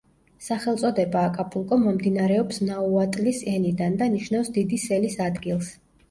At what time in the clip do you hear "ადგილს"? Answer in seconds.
5.27-5.69